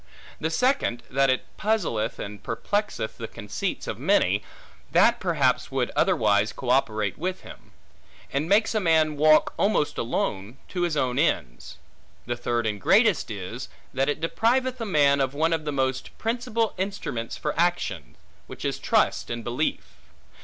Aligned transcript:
The 0.39 0.49
second, 0.49 1.03
that 1.11 1.29
it 1.29 1.45
puzzleth 1.59 2.17
and 2.17 2.41
perplexeth 2.41 3.17
the 3.19 3.27
conceits 3.27 3.85
of 3.85 3.99
many, 3.99 4.41
that 4.91 5.19
perhaps 5.19 5.69
would 5.69 5.91
otherwise 5.95 6.51
co 6.53 6.71
operate 6.71 7.19
with 7.19 7.41
him; 7.41 7.69
and 8.33 8.49
makes 8.49 8.73
a 8.73 8.79
man 8.79 9.15
walk 9.15 9.53
almost 9.57 9.99
alone, 9.99 10.57
to 10.69 10.81
his 10.81 10.97
own 10.97 11.19
ends. 11.19 11.77
The 12.25 12.35
third 12.35 12.65
and 12.65 12.81
greatest 12.81 13.29
is, 13.29 13.69
that 13.93 14.09
it 14.09 14.19
depriveth 14.21 14.81
a 14.81 14.87
man 14.87 15.21
of 15.21 15.35
one 15.35 15.53
of 15.53 15.65
the 15.65 15.71
most 15.71 16.17
principal 16.17 16.73
instruments 16.79 17.37
for 17.37 17.53
action; 17.55 18.15
which 18.47 18.65
is 18.65 18.79
trust 18.79 19.29
and 19.29 19.43
belief. 19.43 19.85